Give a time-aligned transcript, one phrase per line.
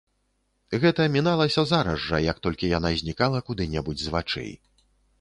[0.85, 4.53] Гэта міналася зараз жа, як толькі яна знікала куды-небудзь з вачэй.